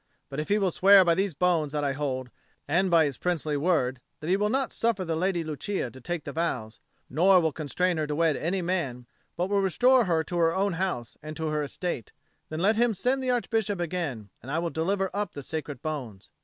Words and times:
But 0.29 0.39
if 0.39 0.49
he 0.49 0.57
will 0.57 0.71
swear 0.71 1.05
by 1.05 1.13
these 1.13 1.35
bones 1.35 1.73
that 1.73 1.83
I 1.83 1.93
hold, 1.93 2.31
and 2.67 2.89
by 2.89 3.05
his 3.05 3.19
princely 3.19 3.55
word, 3.55 4.01
that 4.19 4.29
he 4.31 4.35
will 4.35 4.49
not 4.49 4.71
suffer 4.71 5.05
the 5.05 5.15
Lady 5.15 5.43
Lucia 5.43 5.91
to 5.91 6.01
take 6.01 6.23
the 6.23 6.31
vows, 6.31 6.79
nor 7.07 7.39
will 7.39 7.51
constrain 7.51 7.97
her 7.97 8.07
to 8.07 8.15
wed 8.15 8.35
any 8.35 8.63
man, 8.63 9.05
but 9.37 9.47
will 9.47 9.61
restore 9.61 10.05
her 10.05 10.23
to 10.23 10.39
her 10.39 10.55
own 10.55 10.73
house 10.73 11.19
and 11.21 11.37
to 11.37 11.49
her 11.49 11.61
estate, 11.61 12.13
then 12.49 12.61
let 12.61 12.77
him 12.77 12.95
send 12.95 13.21
the 13.21 13.29
Archbishop 13.29 13.79
again, 13.79 14.31
and 14.41 14.49
I 14.49 14.57
will 14.57 14.71
deliver 14.71 15.11
up 15.13 15.33
the 15.33 15.43
sacred 15.43 15.83
bones. 15.83 16.31